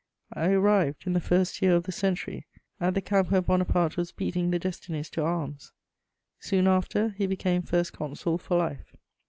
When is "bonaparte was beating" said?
3.39-4.49